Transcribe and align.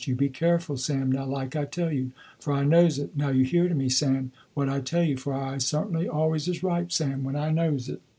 You 0.03 0.15
be 0.15 0.29
careful, 0.29 0.77
Sam 0.77 1.11
now, 1.11 1.27
like 1.27 1.55
I 1.55 1.65
tell 1.65 1.91
you, 1.93 2.11
for 2.39 2.53
I 2.53 2.63
knows 2.63 2.97
it, 2.97 3.15
now 3.15 3.29
you 3.29 3.43
hear 3.45 3.69
to 3.69 3.75
me, 3.75 3.87
Sam, 3.87 4.31
what 4.55 4.67
I 4.67 4.79
tell 4.79 5.03
you, 5.03 5.15
for 5.15 5.31
I 5.31 5.59
certainly 5.59 6.07
always 6.09 6.47
is 6.47 6.63
right, 6.63 6.91
Sam, 6.91 7.23
when 7.23 7.35
I 7.35 7.51
knows 7.51 7.87
it." 7.87 8.01